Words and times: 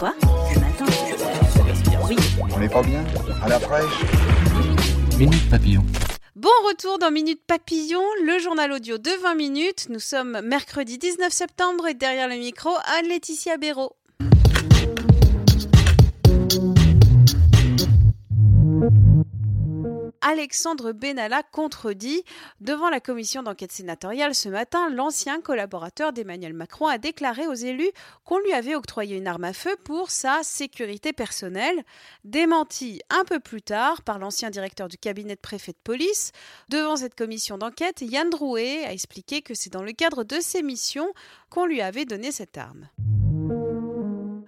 Quoi 0.00 0.14
Le 0.54 0.60
matin 0.60 0.86
Oui. 2.08 2.16
On 2.50 2.58
n'est 2.58 2.70
pas 2.70 2.82
bien 2.82 3.04
À 3.42 3.48
la 3.50 3.60
fraîche 3.60 4.00
Minute 5.18 5.50
Papillon. 5.50 5.84
Bon 6.36 6.48
retour 6.66 6.98
dans 6.98 7.10
Minute 7.10 7.42
Papillon, 7.46 8.00
le 8.24 8.38
journal 8.38 8.72
audio 8.72 8.96
de 8.96 9.10
20 9.22 9.34
minutes. 9.34 9.88
Nous 9.90 10.00
sommes 10.00 10.40
mercredi 10.40 10.96
19 10.96 11.30
septembre 11.30 11.86
et 11.86 11.92
derrière 11.92 12.28
le 12.28 12.36
micro, 12.36 12.70
Anne-Laetitia 12.96 13.58
Béraud. 13.58 13.92
Alexandre 20.30 20.92
Benalla 20.92 21.42
contredit. 21.42 22.22
Devant 22.60 22.88
la 22.88 23.00
commission 23.00 23.42
d'enquête 23.42 23.72
sénatoriale 23.72 24.32
ce 24.32 24.48
matin, 24.48 24.88
l'ancien 24.88 25.40
collaborateur 25.40 26.12
d'Emmanuel 26.12 26.54
Macron 26.54 26.86
a 26.86 26.98
déclaré 26.98 27.48
aux 27.48 27.54
élus 27.54 27.90
qu'on 28.24 28.38
lui 28.38 28.52
avait 28.52 28.76
octroyé 28.76 29.16
une 29.16 29.26
arme 29.26 29.42
à 29.42 29.52
feu 29.52 29.74
pour 29.82 30.12
sa 30.12 30.44
sécurité 30.44 31.12
personnelle. 31.12 31.82
Démenti 32.22 33.00
un 33.10 33.24
peu 33.24 33.40
plus 33.40 33.60
tard 33.60 34.02
par 34.02 34.20
l'ancien 34.20 34.50
directeur 34.50 34.86
du 34.86 34.98
cabinet 34.98 35.34
de 35.34 35.40
préfet 35.40 35.72
de 35.72 35.78
police. 35.82 36.30
Devant 36.68 36.94
cette 36.94 37.16
commission 37.16 37.58
d'enquête, 37.58 38.00
Yann 38.00 38.30
Drouet 38.30 38.84
a 38.84 38.92
expliqué 38.92 39.42
que 39.42 39.54
c'est 39.54 39.72
dans 39.72 39.82
le 39.82 39.92
cadre 39.92 40.22
de 40.22 40.38
ses 40.38 40.62
missions 40.62 41.12
qu'on 41.48 41.66
lui 41.66 41.80
avait 41.80 42.04
donné 42.04 42.30
cette 42.30 42.56
arme. 42.56 42.88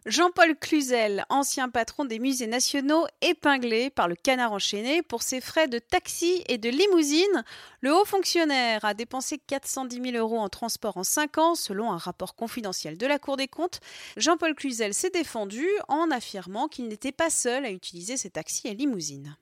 Jean-Paul 0.05 0.57
Cluzel, 0.57 1.25
ancien 1.29 1.69
patron 1.69 2.05
des 2.05 2.19
musées 2.19 2.49
nationaux, 2.49 3.07
épinglé 3.21 3.89
par 3.89 4.09
le 4.09 4.17
canard 4.17 4.51
enchaîné 4.51 5.01
pour 5.01 5.23
ses 5.23 5.41
frais 5.41 5.69
de 5.69 5.79
taxi 5.79 6.43
et 6.49 6.59
de 6.59 6.69
limousine. 6.69 7.45
Le 7.83 7.95
haut 7.95 8.05
fonctionnaire 8.05 8.85
a 8.85 8.95
dépensé 8.95 9.39
410 9.39 10.11
000 10.11 10.17
euros 10.17 10.41
en 10.41 10.49
transport 10.49 10.97
en 10.97 11.05
5 11.05 11.39
ans, 11.39 11.55
selon 11.55 11.93
un 11.93 11.99
rapport 11.99 12.35
confidentiel 12.35 12.99
de 12.99 13.07
la 13.07 13.21
Cour 13.21 13.37
des 13.37 13.47
comptes. 13.47 13.79
Jean-Paul 14.17 14.57
Cluzel 14.57 14.93
s'est 14.93 15.11
défendu 15.11 15.69
en 15.87 16.11
affirmant 16.11 16.67
qu'il 16.67 16.89
n'était 16.89 17.13
pas 17.13 17.31
seul 17.31 17.65
à 17.65 17.71
utiliser 17.71 18.17
ses 18.17 18.31
taxis 18.31 18.67
et 18.67 18.75
limousines. 18.75 19.37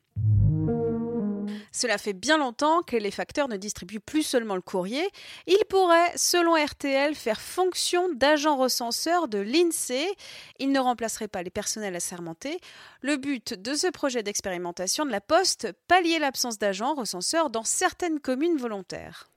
Cela 1.73 1.99
fait 1.99 2.13
bien 2.13 2.39
longtemps 2.39 2.83
que 2.83 2.97
les 2.97 3.11
facteurs 3.11 3.49
ne 3.49 3.57
distribuent 3.57 4.01
plus 4.01 4.23
seulement 4.23 4.55
le 4.55 4.61
courrier. 4.61 5.09
Ils 5.47 5.65
pourraient, 5.69 6.13
selon 6.17 6.55
RTL, 6.55 7.15
faire 7.15 7.41
fonction 7.41 8.09
d'agents 8.13 8.57
recenseurs 8.57 9.29
de 9.29 9.39
l'INSEE. 9.39 10.09
Ils 10.59 10.73
ne 10.73 10.81
remplaceraient 10.81 11.29
pas 11.29 11.43
les 11.43 11.51
personnels 11.51 11.97
assermentés. 11.97 12.61
Le 13.03 13.17
but 13.17 13.55
de 13.55 13.75
ce 13.75 13.87
projet 13.87 14.23
d'expérimentation 14.23 15.05
de 15.05 15.11
la 15.11 15.21
Poste, 15.21 15.73
pallier 15.89 16.19
l'absence 16.19 16.59
d'agents 16.59 16.95
recenseurs 16.95 17.51
dans 17.51 17.65
certaines 17.65 18.21
communes 18.21 18.57
volontaires. 18.57 19.31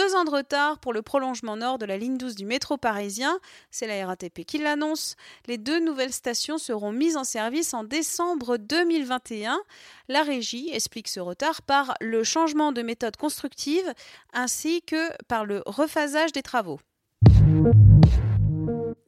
Deux 0.00 0.14
ans 0.14 0.24
de 0.24 0.30
retard 0.30 0.78
pour 0.78 0.94
le 0.94 1.02
prolongement 1.02 1.58
nord 1.58 1.76
de 1.76 1.84
la 1.84 1.98
ligne 1.98 2.16
12 2.16 2.34
du 2.34 2.46
métro 2.46 2.78
parisien. 2.78 3.38
C'est 3.70 3.86
la 3.86 4.06
RATP 4.06 4.46
qui 4.46 4.56
l'annonce. 4.56 5.14
Les 5.46 5.58
deux 5.58 5.78
nouvelles 5.78 6.14
stations 6.14 6.56
seront 6.56 6.90
mises 6.90 7.18
en 7.18 7.24
service 7.24 7.74
en 7.74 7.84
décembre 7.84 8.56
2021. 8.56 9.60
La 10.08 10.22
régie 10.22 10.70
explique 10.72 11.08
ce 11.08 11.20
retard 11.20 11.60
par 11.60 11.96
le 12.00 12.24
changement 12.24 12.72
de 12.72 12.80
méthode 12.80 13.18
constructive 13.18 13.92
ainsi 14.32 14.80
que 14.80 15.10
par 15.24 15.44
le 15.44 15.62
rephasage 15.66 16.32
des 16.32 16.42
travaux. 16.42 16.80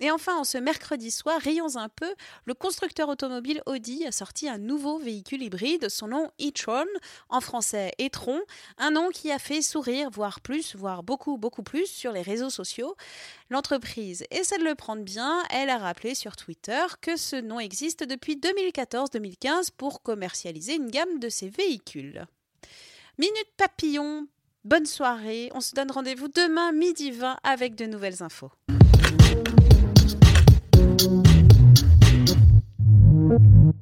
Et 0.02 0.10
enfin, 0.10 0.36
en 0.36 0.42
ce 0.42 0.58
mercredi 0.58 1.12
soir, 1.12 1.40
rions 1.40 1.76
un 1.76 1.88
peu, 1.88 2.12
le 2.44 2.54
constructeur 2.54 3.08
automobile 3.08 3.62
Audi 3.66 4.04
a 4.04 4.10
sorti 4.10 4.48
un 4.48 4.58
nouveau 4.58 4.98
véhicule 4.98 5.44
hybride, 5.44 5.88
son 5.88 6.08
nom 6.08 6.28
e-tron, 6.40 6.86
en 7.28 7.40
français 7.40 7.92
e-tron, 8.00 8.40
un 8.78 8.90
nom 8.90 9.10
qui 9.10 9.30
a 9.30 9.38
fait 9.38 9.62
sourire, 9.62 10.10
voire 10.10 10.40
plus, 10.40 10.74
voire 10.74 11.04
beaucoup, 11.04 11.38
beaucoup 11.38 11.62
plus 11.62 11.86
sur 11.86 12.10
les 12.10 12.22
réseaux 12.22 12.50
sociaux. 12.50 12.96
L'entreprise 13.48 14.24
essaie 14.32 14.58
de 14.58 14.64
le 14.64 14.74
prendre 14.74 15.04
bien, 15.04 15.40
elle 15.50 15.70
a 15.70 15.78
rappelé 15.78 16.16
sur 16.16 16.34
Twitter 16.34 16.82
que 17.00 17.16
ce 17.16 17.36
nom 17.36 17.60
existe 17.60 18.02
depuis 18.02 18.34
2014-2015 18.34 19.68
pour 19.76 20.02
commercialiser 20.02 20.74
une 20.74 20.90
gamme 20.90 21.20
de 21.20 21.28
ses 21.28 21.48
véhicules. 21.48 22.26
Minute 23.18 23.52
papillon, 23.56 24.26
bonne 24.64 24.86
soirée, 24.86 25.48
on 25.54 25.60
se 25.60 25.76
donne 25.76 25.92
rendez-vous 25.92 26.26
demain 26.26 26.72
midi 26.72 27.12
20 27.12 27.36
avec 27.44 27.76
de 27.76 27.86
nouvelles 27.86 28.24
infos. 28.24 28.50
thank 33.32 33.42
you. 33.64 33.81